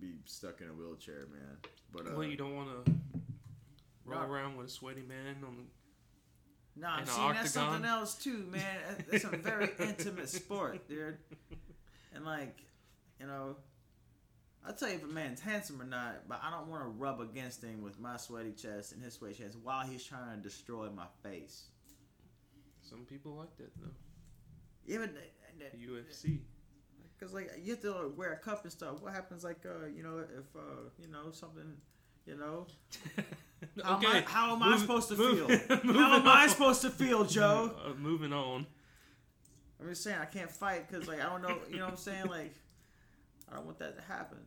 [0.00, 1.56] be stuck in a wheelchair, man.
[1.92, 2.92] But uh, well, you don't want to
[4.04, 4.26] roll No.
[4.26, 5.62] around with a sweaty man on the
[6.80, 7.90] Nah, in a see, that's something octagon?
[7.98, 9.04] else too, man.
[9.12, 11.18] It's a very intimate sport, dude.
[12.14, 12.56] And like,
[13.20, 13.56] you know,
[14.66, 17.20] I'll tell you if a man's handsome or not, but I don't want to rub
[17.20, 20.88] against him with my sweaty chest and his sweaty chest while he's trying to destroy
[20.94, 21.64] my face.
[22.82, 23.90] Some people like that though.
[24.86, 25.10] Even
[25.76, 26.38] UFC.
[27.20, 29.02] Because like you have to wear a cup and stuff.
[29.02, 31.76] What happens like uh you know if uh you know something
[32.26, 32.66] you know
[33.84, 35.76] how am I, how am I supposed to move- feel?
[35.94, 37.72] How am I supposed to feel, Joe?
[37.84, 38.66] Uh, moving on.
[39.80, 41.58] I'm just saying I can't fight because like I don't know.
[41.70, 42.26] You know what I'm saying?
[42.26, 42.54] Like
[43.50, 44.38] I don't want that to happen.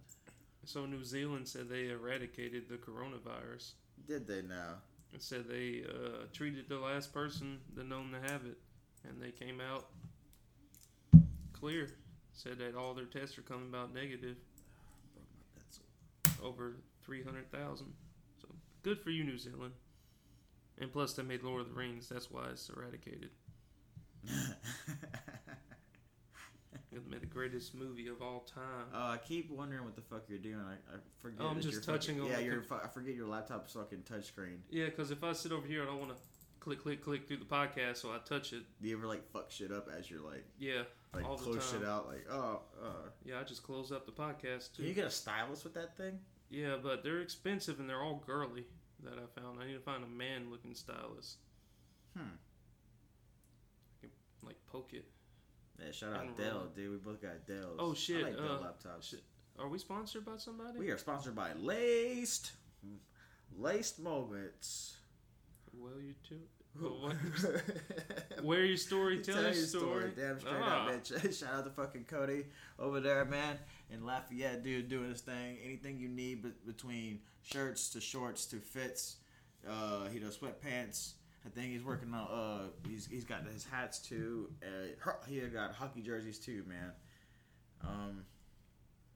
[0.65, 3.73] So New Zealand said they eradicated the coronavirus.
[4.07, 4.75] Did they now?
[5.13, 8.57] It said they uh, treated the last person that known to have it,
[9.07, 9.85] and they came out
[11.51, 11.89] clear.
[12.33, 14.37] Said that all their tests are coming about negative,
[15.13, 16.45] Broke my pencil.
[16.45, 17.93] over three hundred thousand.
[18.41, 18.47] So
[18.81, 19.73] good for you, New Zealand.
[20.79, 22.09] And plus, they made Lord of the Rings.
[22.09, 23.29] That's why it's eradicated.
[26.91, 28.85] It made the greatest movie of all time.
[28.93, 30.59] Oh, I keep wondering what the fuck you're doing.
[30.59, 31.39] I, I forget.
[31.43, 32.61] Oh, I'm just you're touching fucking, Yeah, you're.
[32.61, 34.57] Fu- I forget your laptop's fucking touchscreen.
[34.69, 36.17] Yeah, because if I sit over here, I don't want to
[36.59, 38.61] click, click, click through the podcast, so I touch it.
[38.79, 41.71] Do you ever like fuck shit up as you're like Yeah, like all the close
[41.71, 41.79] time.
[41.79, 42.07] shit out?
[42.07, 43.09] Like oh, uh.
[43.23, 46.19] Yeah, I just close up the podcast Can you get a stylus with that thing?
[46.49, 48.65] Yeah, but they're expensive and they're all girly
[49.03, 49.59] that I found.
[49.61, 51.37] I need to find a man looking stylist.
[52.15, 52.35] Hmm.
[54.03, 54.07] i
[54.45, 55.05] like poke it.
[55.79, 56.91] Yeah, shout out Dell, dude.
[56.91, 57.77] We both got Dells.
[57.79, 59.09] Oh, shit, I like Dell uh, laptops.
[59.09, 59.23] shit.
[59.59, 60.79] Are we sponsored by somebody?
[60.79, 62.51] We are sponsored by Laced.
[63.57, 64.97] Laced Moments.
[65.73, 66.39] Well, you too.
[68.41, 69.19] Where your story?
[69.23, 70.11] Tell, your your story.
[70.15, 70.87] Damn straight Ah.
[70.87, 71.39] up, bitch.
[71.39, 72.45] Shout out to fucking Cody
[72.79, 73.57] over there, man.
[73.91, 75.57] In Lafayette, dude, doing his thing.
[75.63, 79.17] Anything you need be- between shirts to shorts to fits.
[79.69, 81.13] Uh, he does sweatpants.
[81.45, 82.27] I think he's working on.
[82.27, 84.49] Uh, he's he's got his hats too.
[84.63, 86.91] Uh, he got hockey jerseys too, man.
[87.83, 88.25] Um,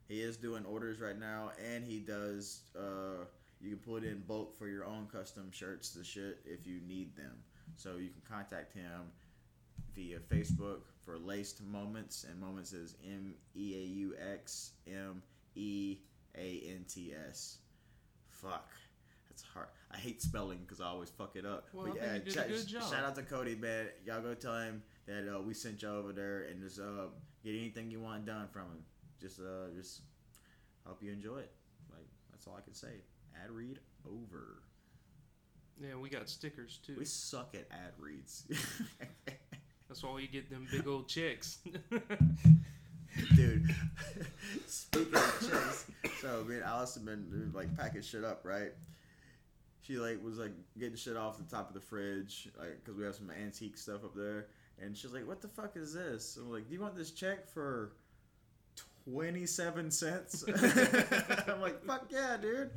[0.07, 2.61] he is doing orders right now, and he does.
[2.77, 3.25] Uh,
[3.61, 7.15] you can put in bulk for your own custom shirts, the shit, if you need
[7.15, 7.33] them.
[7.75, 9.11] So you can contact him
[9.95, 15.21] via Facebook for Laced Moments, and Moments is M E A U X M
[15.55, 15.97] E
[16.35, 17.57] A N T S.
[18.29, 18.69] Fuck,
[19.29, 19.67] that's hard.
[19.91, 21.67] I hate spelling because I always fuck it up.
[21.73, 22.91] Well, I think you did a shout, good job.
[22.91, 23.87] shout out to Cody, man.
[24.05, 27.07] Y'all go tell him that uh, we sent you over there, and just uh,
[27.43, 28.83] get anything you want done from him.
[29.19, 30.01] Just uh, just
[30.85, 31.51] hope you enjoy it.
[31.91, 33.01] Like that's all I can say.
[33.43, 34.61] Ad read over.
[35.81, 36.95] Yeah, we got stickers too.
[36.97, 38.45] We suck at ad reads.
[39.87, 41.59] That's why we get them big old checks.
[43.35, 43.73] Dude,
[44.67, 45.85] speaking of chicks,
[46.21, 48.71] so me and Allison been like packing shit up, right?
[49.81, 53.05] She like was like getting shit off the top of the fridge, like because we
[53.05, 54.47] have some antique stuff up there,
[54.79, 57.47] and she's like, "What the fuck is this?" I'm like, "Do you want this check
[57.47, 57.93] for
[59.05, 60.43] twenty seven cents?"
[61.47, 62.71] I'm like, "Fuck yeah, dude!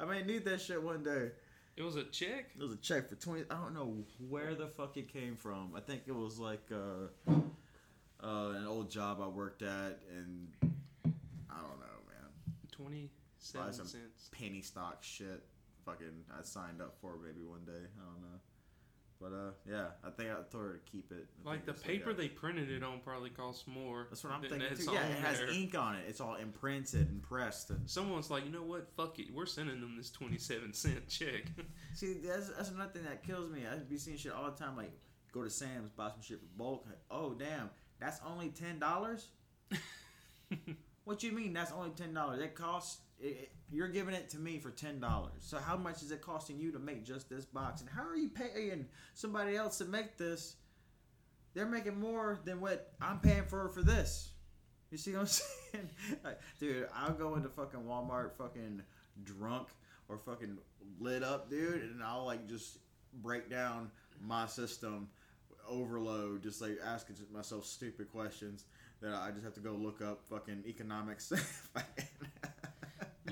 [0.00, 1.30] I may need that shit one day."
[1.78, 2.50] it was a check.
[2.58, 3.44] It was a check for twenty.
[3.48, 3.94] I don't know
[4.28, 5.70] where the fuck it came from.
[5.76, 11.60] I think it was like uh, uh, an old job I worked at, and I
[11.60, 12.30] don't know, man.
[12.72, 14.28] Twenty-seven some cents.
[14.32, 15.44] Penny stock shit.
[15.86, 17.72] Fucking, I signed up for maybe one day.
[17.72, 18.40] I don't know,
[19.20, 21.26] but uh, yeah, I think I told her to keep it.
[21.44, 24.06] I Like the paper they printed it on probably costs more.
[24.10, 24.92] That's what I'm thinking too.
[24.92, 25.50] Yeah, it has there.
[25.50, 26.04] ink on it.
[26.08, 27.88] It's all imprinted and pressed and.
[27.88, 28.88] Someone's like, you know what?
[28.96, 29.26] Fuck it.
[29.34, 31.44] We're sending them this twenty-seven cent check.
[31.94, 33.62] See, that's, that's another thing that kills me.
[33.70, 34.76] I be seeing shit all the time.
[34.76, 34.92] Like,
[35.32, 36.86] go to Sam's, buy some shit for bulk.
[37.10, 39.28] Oh, damn, that's only ten dollars.
[41.04, 41.52] what you mean?
[41.52, 42.40] That's only ten dollars?
[42.40, 43.00] It costs.
[43.20, 45.40] It, you're giving it to me for ten dollars.
[45.40, 47.80] So how much is it costing you to make just this box?
[47.80, 50.56] And how are you paying somebody else to make this?
[51.54, 54.30] They're making more than what I'm paying for for this.
[54.90, 55.88] You see what I'm saying?
[56.58, 58.82] Dude, I'll go into fucking Walmart, fucking
[59.24, 59.68] drunk
[60.08, 60.58] or fucking
[61.00, 62.78] lit up, dude, and I'll like just
[63.22, 65.08] break down my system,
[65.68, 68.64] overload, just like asking myself stupid questions
[69.00, 71.32] that I just have to go look up fucking economics.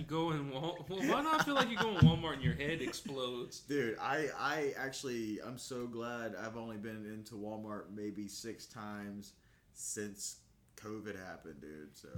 [0.06, 0.84] go in Wal.
[0.88, 3.60] Well, why I feel like you go in Walmart and your head explodes?
[3.60, 9.32] Dude, I I actually I'm so glad I've only been into Walmart maybe six times
[9.72, 10.36] since
[10.76, 11.94] COVID happened, dude.
[11.96, 12.08] So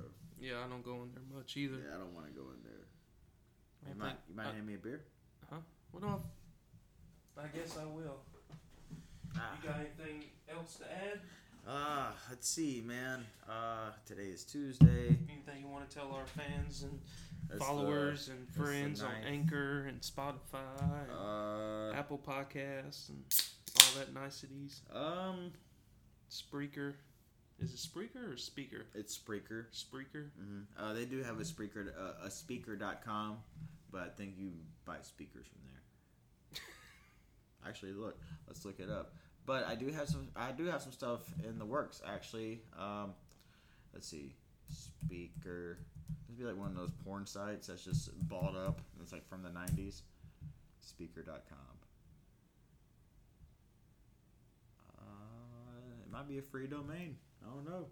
[0.40, 1.76] Yeah, I don't go in there much either.
[1.76, 3.88] yeah, I don't want to go in there.
[3.88, 5.02] You might you might I- hand me a beer?
[5.50, 5.56] Huh?
[5.92, 7.42] What do I?
[7.42, 8.20] I guess I will.
[9.34, 11.20] You got anything else to add?
[11.70, 13.24] Ah, let's see, man.
[13.48, 15.16] Uh, today is Tuesday.
[15.30, 16.98] Anything you want to tell our fans and
[17.48, 19.10] That's the- followers and friends on.
[19.26, 21.10] Anchor and Spotify, and
[21.94, 23.24] uh, Apple Podcasts, and
[23.76, 24.82] all that niceties?
[24.92, 25.52] um,
[26.30, 26.94] Spreaker.
[27.60, 28.86] Is it Spreaker or Speaker?
[28.94, 29.64] it's Spreaker.
[29.72, 30.30] Spreaker.
[30.38, 33.38] hmm Uh, they do have a speaker, uh, a speaker.com,
[33.90, 34.52] but I think you
[34.84, 36.62] buy speakers from there.
[37.68, 39.14] actually, look, let's look it up.
[39.46, 42.00] But I do have some, I do have some stuff in the works.
[42.06, 43.14] Actually, um,
[43.94, 44.34] let's see,
[44.70, 45.78] speaker.
[46.38, 48.80] Be like one of those porn sites that's just bought up.
[49.02, 50.02] It's like from the '90s.
[50.80, 51.58] Speaker.com.
[54.98, 57.16] Uh, it might be a free domain.
[57.44, 57.86] I don't know.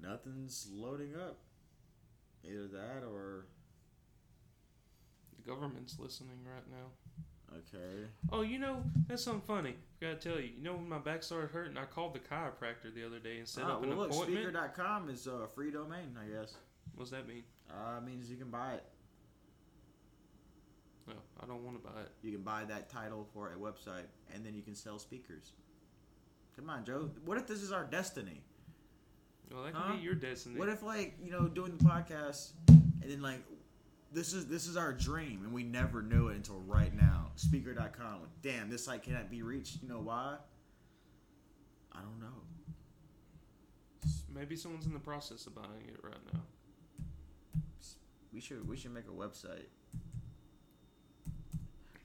[0.00, 1.38] Nothing's loading up.
[2.44, 3.46] Either that or
[5.36, 7.56] The government's listening right now.
[7.58, 8.06] okay.
[8.30, 9.70] Oh, you know, that's something funny.
[9.70, 10.50] I forgot to tell you.
[10.58, 13.48] You know, when my back started hurting, I called the chiropractor the other day and
[13.48, 14.42] set Ah, up an well, look, appointment.
[14.44, 16.54] speaker.com is a free domain, I guess.
[16.96, 17.44] What's that mean?
[17.70, 18.84] Uh, means you can buy it.
[21.06, 22.10] No, I don't want to buy it.
[22.22, 25.52] You can buy that title for a website, and then you can sell speakers.
[26.56, 27.10] Come on, Joe.
[27.24, 28.42] What if this is our destiny?
[29.52, 29.92] Well, that could Huh?
[29.96, 30.58] be your destiny.
[30.58, 33.40] What if, like, you know, doing the podcast, and then like,
[34.12, 37.30] this is this is our dream, and we never knew it until right now.
[37.36, 38.20] Speaker.com.
[38.22, 39.82] Like, Damn, this site cannot be reached.
[39.82, 40.36] You know why?
[41.92, 42.26] I don't know.
[44.34, 46.40] Maybe someone's in the process of buying it right now.
[48.36, 49.64] We should we should make a website.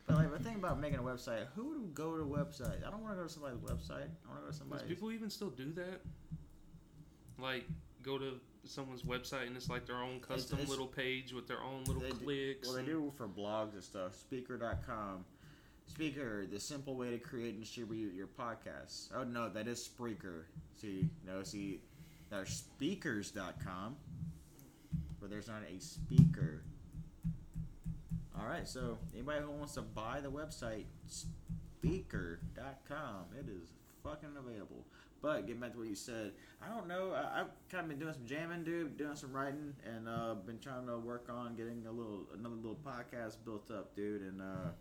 [0.08, 2.88] But like the thing about making a website, who would go to a website?
[2.88, 4.08] I don't want to go to somebody's website.
[4.08, 4.88] I want to go to Does somebody's.
[4.88, 6.00] people even still do that?
[7.38, 7.66] Like,
[8.02, 11.62] go to someone's website and it's like their own custom it's- little page with their
[11.62, 12.68] own little They do- clicks.
[12.70, 14.16] Well, they do for blogs and stuff.
[14.16, 15.26] Speaker.com.
[15.88, 19.10] Speaker, the simple way to create and distribute your podcast.
[19.14, 20.44] Oh no, that is Spreaker.
[20.78, 21.82] See, no, see,
[22.30, 23.98] there's speakers.com,
[25.22, 26.64] but there's not a speaker.
[28.38, 31.38] All right, so anybody who wants to buy the website, speaker.com,
[33.38, 33.70] it is
[34.04, 34.86] fucking available.
[35.22, 37.12] But getting back to what you said, I don't know.
[37.12, 40.58] I, I've kind of been doing some jamming, dude, doing some writing, and uh, been
[40.58, 44.24] trying to work on getting a little another little podcast built up, dude.
[44.24, 44.72] And uh,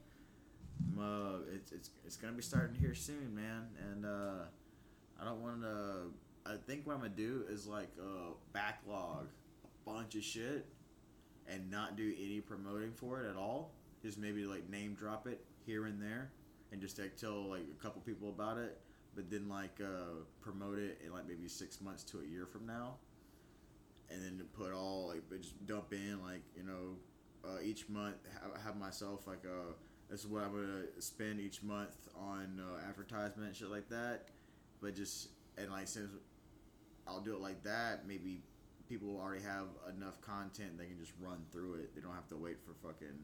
[0.99, 3.69] uh, it's it's it's gonna be starting here soon, man.
[3.91, 4.47] And uh,
[5.21, 6.11] I don't want to.
[6.47, 9.40] I think what I'm gonna do is like uh, backlog a
[9.85, 10.67] bunch of shit
[11.47, 13.73] and not do any promoting for it at all.
[14.03, 16.33] Just maybe like name drop it here and there,
[16.73, 18.81] and just like tell like a couple people about it
[19.15, 22.67] but then like uh, promote it in like maybe six months to a year from
[22.67, 22.95] now,
[24.11, 26.97] and then put all like just dump in like you know
[27.45, 29.75] uh, each month have, have myself like a
[30.11, 34.29] this is what I'm gonna spend each month on uh, advertisement and shit like that,
[34.81, 36.11] but just and like since
[37.07, 38.43] I'll do it like that, maybe
[38.91, 41.95] people already have enough content they can just run through it.
[41.95, 43.17] They don't have to wait for fucking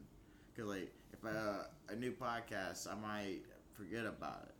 [0.55, 3.41] because like if I, uh, a new podcast, I might
[3.73, 4.55] forget about it.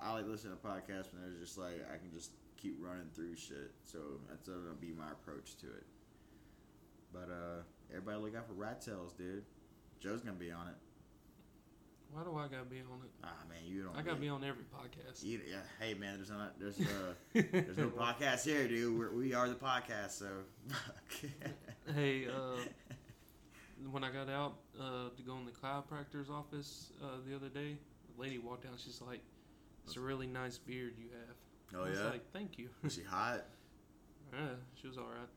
[0.00, 3.36] I like listening to podcasts when there's just like I can just keep running through
[3.36, 3.72] shit.
[3.84, 5.86] So that's gonna be my approach to it.
[7.12, 9.44] But uh, everybody look out for Rat Tails, dude.
[9.98, 10.74] Joe's gonna be on it.
[12.12, 13.10] Why do I gotta be on it?
[13.22, 13.96] Ah man, you don't.
[13.96, 15.24] I gotta be on every podcast.
[15.24, 18.98] You, yeah, hey man, there's not there's uh there's no podcast here, dude.
[18.98, 20.28] We're, we are the podcast, so.
[21.94, 22.60] Hey, uh,
[23.90, 27.76] when I got out uh, to go in the chiropractor's office uh, the other day,
[28.14, 28.74] the lady walked down.
[28.78, 29.20] She's like,
[29.84, 32.06] "It's a really nice beard you have." oh I was yeah.
[32.06, 33.44] like, "Thank you." Was she hot?
[34.32, 34.48] yeah,
[34.80, 35.28] she was all right.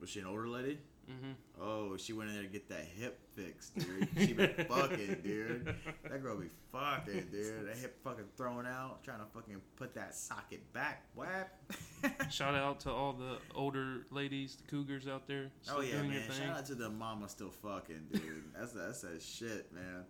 [0.00, 0.78] Was she an older lady?
[1.10, 1.32] Mm-hmm.
[1.62, 4.08] Oh, she went in there to get that hip fixed, dude.
[4.18, 5.74] She been fucking, dude.
[6.08, 7.68] That girl be fucking, dude.
[7.68, 11.04] That hip fucking thrown out, trying to fucking put that socket back.
[11.14, 11.50] What?
[12.30, 15.50] Shout out to all the older ladies, the cougars out there.
[15.70, 16.22] Oh yeah, doing man.
[16.30, 18.44] Shout out to the mama still fucking, dude.
[18.58, 20.04] That's that's that shit, man.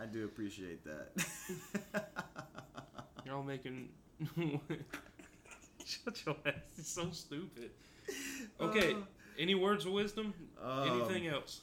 [0.00, 2.04] I do appreciate that.
[3.24, 3.88] You're all making.
[5.84, 6.54] Shut your ass.
[6.78, 7.70] It's so stupid.
[8.60, 8.96] Okay.
[9.40, 10.34] Any words of wisdom?
[10.62, 11.62] Um, Anything else?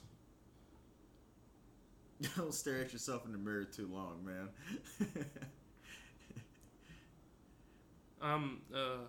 [2.36, 4.50] Don't stare at yourself in the mirror too long, man.
[8.20, 9.06] I'm uh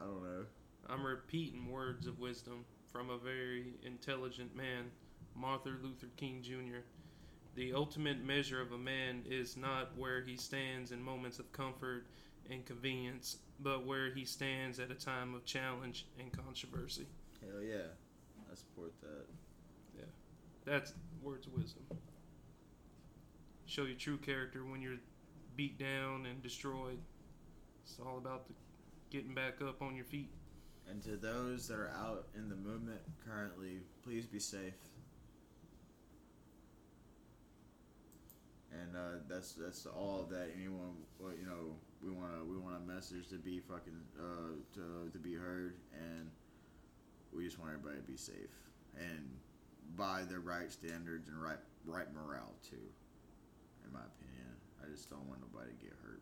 [0.00, 0.44] I don't know.
[0.88, 4.90] I'm repeating words of wisdom from a very intelligent man,
[5.36, 6.80] Martin Luther King Jr.
[7.54, 12.06] The ultimate measure of a man is not where he stands in moments of comfort
[12.50, 17.06] and convenience, but where he stands at a time of challenge and controversy.
[17.40, 17.88] Hell yeah,
[18.50, 19.26] I support that.
[19.96, 20.04] Yeah,
[20.64, 21.84] that's words of wisdom.
[23.66, 24.96] Show your true character when you're
[25.56, 26.98] beat down and destroyed.
[27.84, 28.54] It's all about the
[29.10, 30.30] getting back up on your feet.
[30.88, 34.74] And to those that are out in the movement currently, please be safe.
[38.72, 40.94] And uh, that's that's all that anyone
[41.38, 45.18] you know we want to we want a message to be fucking uh, to to
[45.18, 46.30] be heard, and
[47.38, 48.50] we just want everybody to be safe
[48.98, 49.22] and
[49.96, 52.82] by the right standards and right right morale too.
[53.86, 54.50] In my opinion,
[54.84, 56.20] I just don't want nobody to get hurt.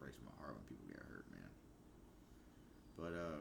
[0.00, 1.48] Breaks my heart when people get hurt, man.
[2.98, 3.40] But uh,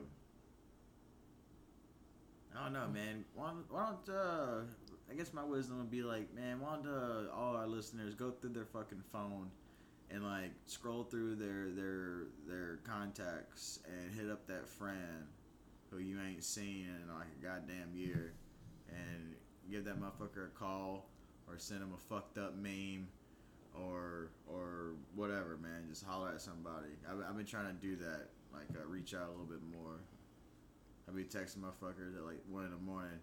[2.55, 3.25] I don't know, man.
[3.33, 4.61] Why, don't- why don't uh,
[5.11, 8.31] I guess my wisdom would be like, man, why don't uh, all our listeners go
[8.31, 9.49] through their fucking phone
[10.11, 15.25] and like scroll through their their their contacts and hit up that friend
[15.91, 18.33] who you ain't seen in like a goddamn year,
[18.89, 19.35] and
[19.69, 21.09] give that motherfucker a call
[21.47, 23.07] or send him a fucked up meme
[23.73, 25.85] or or whatever, man.
[25.89, 26.89] Just holler at somebody.
[27.09, 29.99] I've, I've been trying to do that, like uh, reach out a little bit more.
[31.07, 33.19] I've been texting motherfuckers at like one in the morning.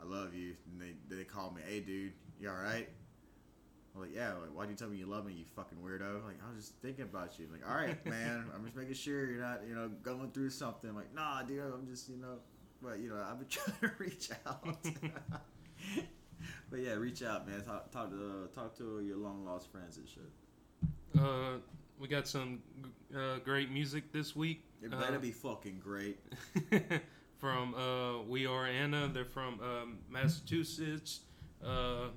[0.00, 2.88] I love you, and they they call me, hey dude, you all right?
[3.96, 4.32] I'm like, yeah.
[4.34, 6.24] Like, why'd you tell me you love me, you fucking weirdo?
[6.24, 7.46] Like, I was just thinking about you.
[7.50, 8.44] like, all right, man.
[8.54, 10.94] I'm just making sure you're not, you know, going through something.
[10.94, 11.60] like, nah, dude.
[11.62, 12.36] I'm just, you know,
[12.82, 14.66] but you know, I've been trying to reach out.
[16.70, 17.62] but yeah, reach out, man.
[17.62, 20.30] Talk, talk to uh, talk to your long lost friends and shit.
[21.18, 21.58] Uh,
[21.98, 22.60] we got some
[23.16, 24.62] uh, great music this week.
[24.82, 26.18] It better Uh, be fucking great.
[27.38, 29.08] from uh, We Are Anna.
[29.12, 31.20] They're from um, Massachusetts.
[31.64, 32.08] Uh,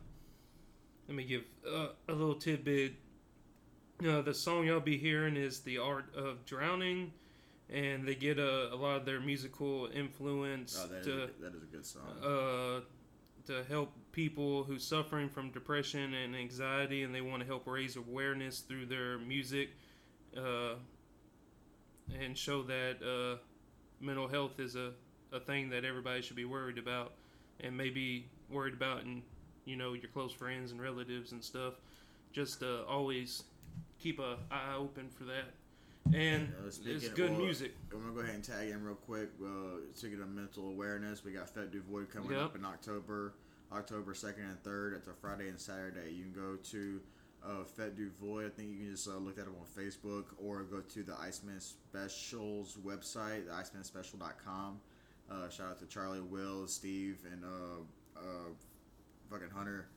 [1.10, 2.94] let me give uh, a little tidbit.
[4.08, 7.12] Uh, the song y'all be hearing is "The Art of Drowning,"
[7.68, 11.28] and they get a, a lot of their musical influence Oh, that is, to a,
[11.42, 12.04] that is a good song.
[12.24, 12.82] uh,
[13.48, 17.96] to help people who suffering from depression and anxiety, and they want to help raise
[17.96, 19.72] awareness through their music,
[20.38, 20.76] uh,
[22.22, 23.38] and show that uh,
[24.00, 24.92] mental health is a,
[25.34, 27.14] a thing that everybody should be worried about,
[27.62, 29.24] and maybe worried about in
[29.70, 31.76] you know your close friends and relatives and stuff.
[32.34, 33.44] Just uh, always
[34.00, 35.54] keep a eye open for that.
[36.14, 37.76] And Uh, it's good well, music.
[37.94, 39.30] I'm gonna go ahead and tag in real quick.
[39.44, 42.42] Uh, speaking of mental awareness, we got Fete du Void coming Yep.
[42.42, 43.34] up in October,
[43.72, 44.94] October second and third.
[44.96, 46.12] It's a Friday and Saturday.
[46.12, 47.02] You can go to
[47.44, 48.48] uh, Fete du Void.
[48.48, 51.16] I think you can just uh, look that up on Facebook or go to the
[51.20, 54.80] Iceman Specials website, the IcemanSpecial.com.
[55.30, 58.50] Uh, shout out to Charlie, Will, Steve, and uh, uh,
[59.30, 59.88] fucking Hunter.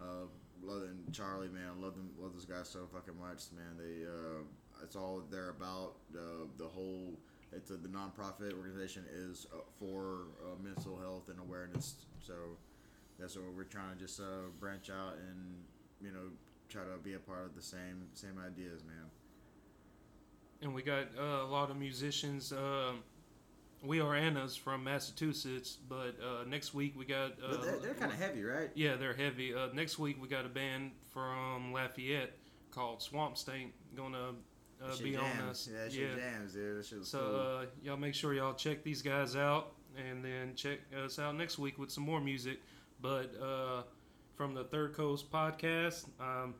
[0.00, 0.26] Uh,
[0.62, 3.76] love and Charlie, man, love them, love those guys so fucking much, man.
[3.78, 4.42] They, uh,
[4.82, 5.94] it's all they're about.
[6.14, 7.18] Uh, the whole,
[7.52, 11.94] it's a, the nonprofit organization is uh, for uh, mental health and awareness.
[12.20, 12.34] So
[13.18, 15.54] that's what we're trying to just uh, branch out and
[16.00, 16.30] you know
[16.68, 19.10] try to be a part of the same same ideas, man.
[20.62, 22.52] and we got uh, a lot of musicians.
[22.52, 23.02] Um,
[23.82, 27.32] we are Anna's from Massachusetts, but uh, next week we got.
[27.44, 28.70] Uh, they're, they're kind of heavy, right?
[28.74, 29.54] Yeah, they're heavy.
[29.54, 32.36] Uh, next week we got a band from Lafayette
[32.70, 34.30] called Swamp Stank gonna
[34.82, 35.68] uh, be on us.
[35.70, 36.78] Yeah, shit jams, dude.
[36.84, 37.40] That So cool.
[37.40, 41.58] uh, y'all make sure y'all check these guys out, and then check us out next
[41.58, 42.60] week with some more music.
[43.00, 43.82] But uh,
[44.36, 46.54] from the Third Coast podcast, um,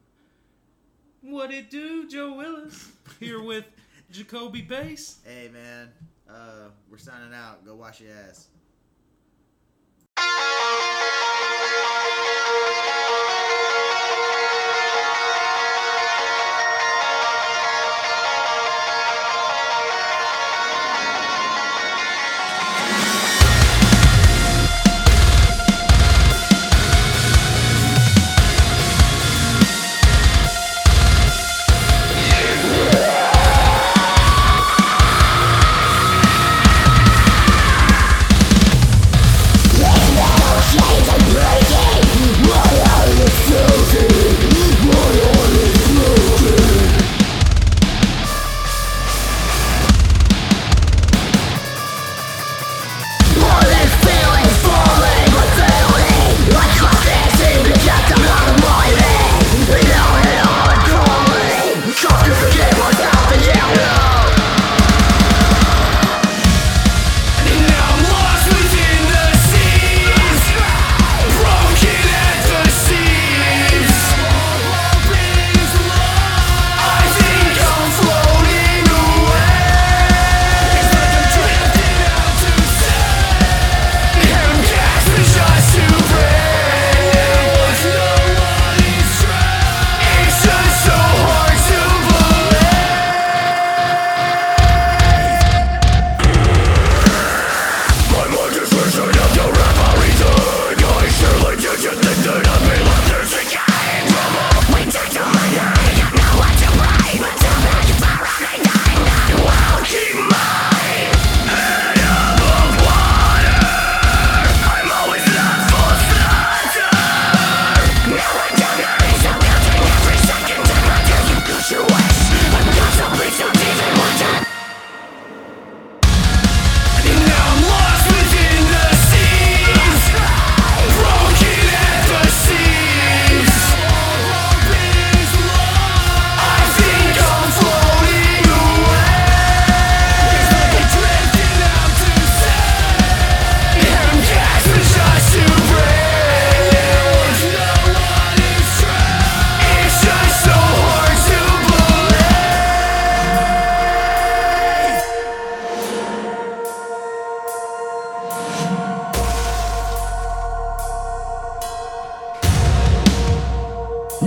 [1.20, 3.64] what it do, Joe Willis here with
[4.10, 5.18] Jacoby Bass.
[5.24, 5.88] Hey, man,
[6.34, 7.64] uh, we're signing out.
[7.64, 8.48] Go wash your ass.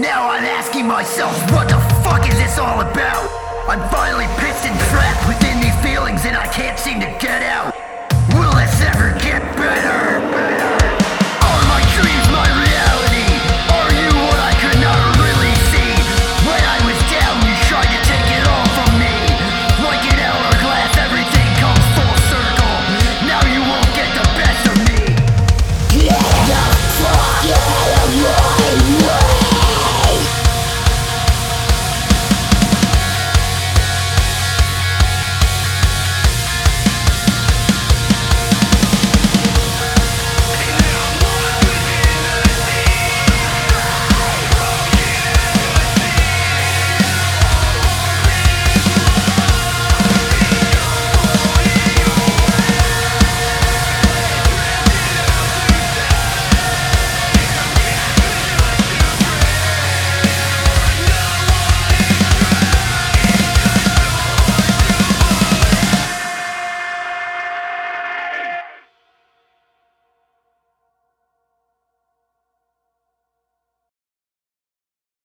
[0.06, 3.28] Now I'm asking myself, what the fuck is this all about?
[3.68, 7.75] I'm finally pissed and trapped within these feelings and I can't seem to get out.